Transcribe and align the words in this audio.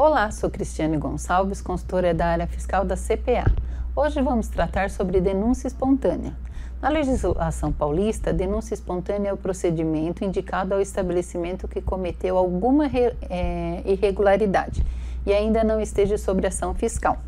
Olá, 0.00 0.30
sou 0.30 0.48
Cristiane 0.48 0.96
Gonçalves, 0.96 1.60
consultora 1.60 2.14
da 2.14 2.26
área 2.26 2.46
fiscal 2.46 2.84
da 2.84 2.94
CPA. 2.94 3.52
Hoje 3.96 4.22
vamos 4.22 4.46
tratar 4.46 4.90
sobre 4.90 5.20
denúncia 5.20 5.66
espontânea. 5.66 6.36
Na 6.80 6.88
legislação 6.88 7.72
paulista, 7.72 8.32
denúncia 8.32 8.74
espontânea 8.74 9.30
é 9.30 9.32
o 9.32 9.36
procedimento 9.36 10.22
indicado 10.22 10.72
ao 10.72 10.80
estabelecimento 10.80 11.66
que 11.66 11.82
cometeu 11.82 12.38
alguma 12.38 12.86
é, 12.86 13.82
irregularidade 13.84 14.86
e 15.26 15.32
ainda 15.32 15.64
não 15.64 15.80
esteja 15.80 16.16
sobre 16.16 16.46
ação 16.46 16.76
fiscal. 16.76 17.18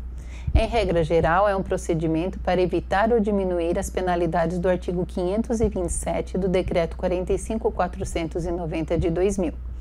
Em 0.55 0.65
regra 0.65 1.03
geral, 1.03 1.49
é 1.49 1.53
um 1.53 1.63
procedimento 1.63 2.39
para 2.39 2.61
evitar 2.61 3.11
ou 3.11 3.19
diminuir 3.19 3.77
as 3.77 3.89
penalidades 3.89 4.57
do 4.57 4.69
artigo 4.69 5.05
527 5.05 6.37
do 6.37 6.47
Decreto 6.47 6.95
45490 6.95 8.97
de 8.97 9.09
2000 9.09 9.71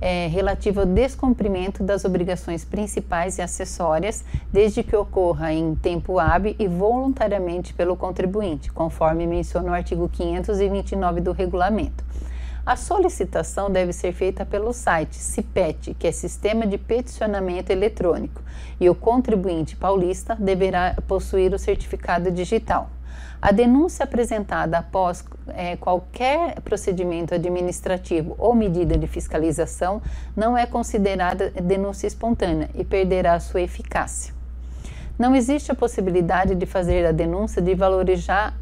é, 0.00 0.26
relativo 0.26 0.80
ao 0.80 0.86
descumprimento 0.86 1.82
das 1.82 2.04
obrigações 2.04 2.64
principais 2.64 3.38
e 3.38 3.42
acessórias, 3.42 4.24
desde 4.52 4.82
que 4.82 4.96
ocorra 4.96 5.52
em 5.52 5.74
tempo 5.74 6.18
hábil 6.18 6.56
e 6.58 6.66
voluntariamente 6.66 7.72
pelo 7.72 7.96
contribuinte, 7.96 8.72
conforme 8.72 9.26
menciona 9.26 9.70
o 9.70 9.74
artigo 9.74 10.08
529 10.08 11.20
do 11.20 11.32
regulamento. 11.32 12.04
A 12.64 12.76
solicitação 12.76 13.68
deve 13.68 13.92
ser 13.92 14.12
feita 14.12 14.46
pelo 14.46 14.72
site 14.72 15.16
CIPET, 15.16 15.94
que 15.94 16.06
é 16.06 16.12
Sistema 16.12 16.64
de 16.64 16.78
Peticionamento 16.78 17.72
Eletrônico, 17.72 18.40
e 18.80 18.88
o 18.88 18.94
contribuinte 18.94 19.74
paulista 19.74 20.36
deverá 20.36 20.96
possuir 21.08 21.52
o 21.52 21.58
certificado 21.58 22.30
digital. 22.30 22.88
A 23.40 23.50
denúncia 23.50 24.04
apresentada 24.04 24.78
após 24.78 25.24
é, 25.48 25.76
qualquer 25.76 26.60
procedimento 26.60 27.34
administrativo 27.34 28.36
ou 28.38 28.54
medida 28.54 28.96
de 28.96 29.08
fiscalização 29.08 30.00
não 30.36 30.56
é 30.56 30.64
considerada 30.64 31.50
denúncia 31.50 32.06
espontânea 32.06 32.70
e 32.74 32.84
perderá 32.84 33.40
sua 33.40 33.60
eficácia. 33.60 34.32
Não 35.18 35.34
existe 35.34 35.72
a 35.72 35.74
possibilidade 35.74 36.54
de 36.54 36.66
fazer 36.66 37.04
a 37.04 37.12
denúncia 37.12 37.60
de 37.60 37.74
valores 37.74 38.20
já 38.20 38.54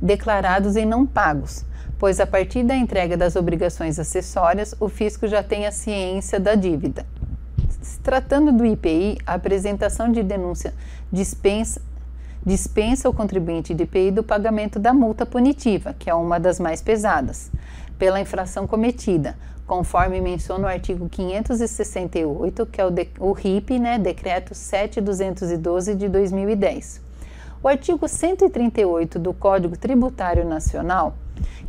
declarados 0.00 0.76
e 0.76 0.84
não 0.84 1.04
pagos, 1.04 1.64
pois 1.98 2.20
a 2.20 2.26
partir 2.26 2.62
da 2.62 2.76
entrega 2.76 3.16
das 3.16 3.34
obrigações 3.34 3.98
acessórias, 3.98 4.74
o 4.78 4.88
fisco 4.88 5.26
já 5.26 5.42
tem 5.42 5.66
a 5.66 5.72
ciência 5.72 6.38
da 6.38 6.54
dívida. 6.54 7.04
Se 7.80 7.98
tratando 8.00 8.52
do 8.52 8.64
IPI, 8.64 9.18
a 9.26 9.34
apresentação 9.34 10.10
de 10.10 10.22
denúncia 10.22 10.72
dispensa 11.12 11.82
dispensa 12.44 13.08
o 13.08 13.12
contribuinte 13.12 13.74
de 13.74 13.84
IPI 13.84 14.10
do 14.10 14.22
pagamento 14.22 14.78
da 14.78 14.92
multa 14.92 15.26
punitiva, 15.26 15.94
que 15.98 16.08
é 16.08 16.14
uma 16.14 16.38
das 16.38 16.58
mais 16.58 16.80
pesadas, 16.80 17.50
pela 17.98 18.20
infração 18.20 18.66
cometida, 18.66 19.36
conforme 19.66 20.20
menciona 20.20 20.66
o 20.66 20.70
artigo 20.70 21.08
568, 21.08 22.66
que 22.66 22.80
é 22.80 22.84
o, 22.84 22.90
de, 22.90 23.08
o 23.18 23.32
RIP, 23.32 23.78
né, 23.78 23.98
Decreto 23.98 24.54
7212 24.54 25.94
de 25.94 26.08
2010. 26.08 27.07
O 27.62 27.68
artigo 27.68 28.06
138 28.06 29.18
do 29.18 29.34
Código 29.34 29.76
Tributário 29.76 30.44
Nacional 30.44 31.14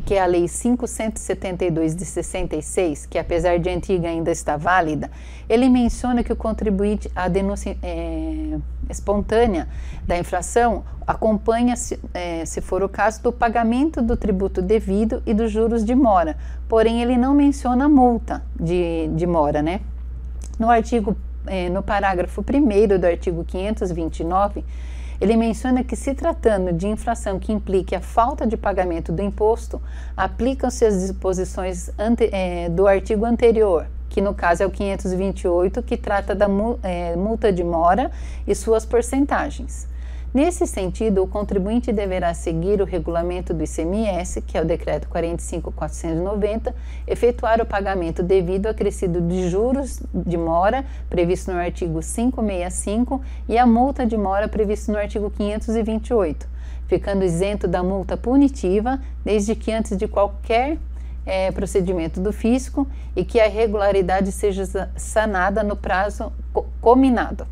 que 0.04 0.14
é 0.14 0.20
a 0.20 0.26
Lei 0.26 0.46
572 0.48 1.94
de 1.94 2.04
66, 2.04 3.06
que 3.06 3.18
apesar 3.18 3.58
de 3.58 3.70
antiga 3.70 4.08
ainda 4.08 4.30
está 4.30 4.56
válida, 4.56 5.10
ele 5.48 5.68
menciona 5.68 6.22
que 6.22 6.32
o 6.32 6.36
contribuinte, 6.36 7.10
a 7.14 7.28
denúncia 7.28 7.76
é, 7.82 8.58
espontânea 8.88 9.68
da 10.06 10.18
infração 10.18 10.84
acompanha, 11.06 11.76
se, 11.76 11.98
é, 12.14 12.44
se 12.44 12.60
for 12.60 12.82
o 12.82 12.88
caso, 12.88 13.22
do 13.22 13.32
pagamento 13.32 14.02
do 14.02 14.16
tributo 14.16 14.62
devido 14.62 15.22
e 15.26 15.34
dos 15.34 15.50
juros 15.50 15.84
de 15.84 15.94
mora, 15.94 16.36
porém 16.68 17.02
ele 17.02 17.16
não 17.16 17.34
menciona 17.34 17.84
a 17.84 17.88
multa 17.88 18.42
de, 18.58 19.08
de 19.14 19.26
mora, 19.26 19.62
né? 19.62 19.80
No 20.58 20.68
artigo, 20.68 21.16
é, 21.46 21.68
no 21.68 21.82
parágrafo 21.82 22.42
1 22.42 22.98
do 22.98 23.06
artigo 23.06 23.44
529, 23.44 24.64
ele 25.20 25.36
menciona 25.36 25.84
que, 25.84 25.94
se 25.94 26.14
tratando 26.14 26.72
de 26.72 26.88
infração 26.88 27.38
que 27.38 27.52
implique 27.52 27.94
a 27.94 28.00
falta 28.00 28.46
de 28.46 28.56
pagamento 28.56 29.12
do 29.12 29.22
imposto, 29.22 29.80
aplicam-se 30.16 30.84
as 30.84 31.00
disposições 31.00 31.90
ante, 31.98 32.30
é, 32.32 32.68
do 32.70 32.86
artigo 32.86 33.26
anterior, 33.26 33.86
que 34.08 34.20
no 34.20 34.34
caso 34.34 34.62
é 34.62 34.66
o 34.66 34.70
528, 34.70 35.82
que 35.82 35.96
trata 35.96 36.34
da 36.34 36.46
é, 36.82 37.14
multa 37.16 37.52
de 37.52 37.62
mora 37.62 38.10
e 38.46 38.54
suas 38.54 38.86
porcentagens. 38.86 39.86
Nesse 40.32 40.64
sentido, 40.64 41.24
o 41.24 41.26
contribuinte 41.26 41.92
deverá 41.92 42.32
seguir 42.34 42.80
o 42.80 42.84
regulamento 42.84 43.52
do 43.52 43.64
ICMS, 43.64 44.40
que 44.42 44.56
é 44.56 44.62
o 44.62 44.64
decreto 44.64 45.08
45490, 45.08 46.72
efetuar 47.04 47.60
o 47.60 47.66
pagamento 47.66 48.22
devido 48.22 48.68
acrescido 48.68 49.20
de 49.20 49.50
juros 49.50 50.00
de 50.14 50.36
mora 50.36 50.84
previsto 51.08 51.50
no 51.50 51.58
artigo 51.58 51.98
565 52.00 53.20
e 53.48 53.58
a 53.58 53.66
multa 53.66 54.06
de 54.06 54.16
mora 54.16 54.46
previsto 54.46 54.92
no 54.92 54.98
artigo 54.98 55.32
528, 55.32 56.46
ficando 56.86 57.24
isento 57.24 57.66
da 57.66 57.82
multa 57.82 58.16
punitiva 58.16 59.00
desde 59.24 59.56
que 59.56 59.72
antes 59.72 59.96
de 59.96 60.06
qualquer 60.06 60.78
é, 61.26 61.50
procedimento 61.50 62.20
do 62.20 62.32
fisco 62.32 62.86
e 63.16 63.24
que 63.24 63.40
a 63.40 63.48
irregularidade 63.48 64.30
seja 64.30 64.88
sanada 64.94 65.64
no 65.64 65.74
prazo 65.74 66.32
combinado. 66.80 67.48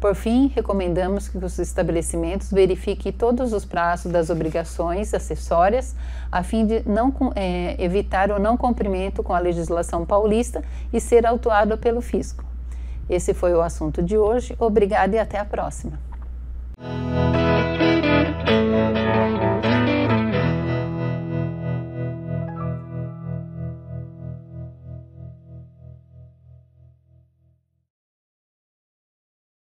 Por 0.00 0.14
fim, 0.14 0.46
recomendamos 0.54 1.28
que 1.28 1.36
os 1.38 1.58
estabelecimentos 1.58 2.52
verifiquem 2.52 3.10
todos 3.10 3.52
os 3.52 3.64
prazos 3.64 4.12
das 4.12 4.30
obrigações 4.30 5.12
acessórias, 5.12 5.96
a 6.30 6.44
fim 6.44 6.64
de 6.64 6.88
não 6.88 7.12
é, 7.34 7.74
evitar 7.82 8.30
o 8.30 8.38
não 8.38 8.56
cumprimento 8.56 9.24
com 9.24 9.34
a 9.34 9.40
legislação 9.40 10.06
paulista 10.06 10.62
e 10.92 11.00
ser 11.00 11.26
autuado 11.26 11.76
pelo 11.76 12.00
fisco. 12.00 12.44
Esse 13.10 13.34
foi 13.34 13.54
o 13.54 13.60
assunto 13.60 14.00
de 14.00 14.16
hoje. 14.16 14.54
Obrigada 14.58 15.16
e 15.16 15.18
até 15.18 15.38
a 15.38 15.44
próxima. 15.44 16.07